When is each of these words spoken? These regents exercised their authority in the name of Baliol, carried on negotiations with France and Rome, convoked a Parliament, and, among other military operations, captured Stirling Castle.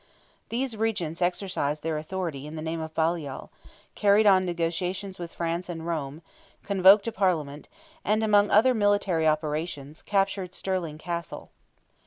These 0.49 0.75
regents 0.75 1.21
exercised 1.21 1.83
their 1.83 1.99
authority 1.99 2.47
in 2.47 2.55
the 2.55 2.63
name 2.63 2.81
of 2.81 2.95
Baliol, 2.95 3.51
carried 3.93 4.25
on 4.25 4.45
negotiations 4.45 5.19
with 5.19 5.31
France 5.31 5.69
and 5.69 5.85
Rome, 5.85 6.23
convoked 6.63 7.07
a 7.07 7.11
Parliament, 7.11 7.69
and, 8.03 8.23
among 8.23 8.49
other 8.49 8.73
military 8.73 9.27
operations, 9.27 10.01
captured 10.01 10.55
Stirling 10.55 10.97
Castle. 10.97 11.51